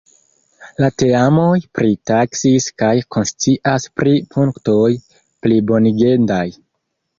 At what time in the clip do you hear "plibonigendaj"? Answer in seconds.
5.21-6.43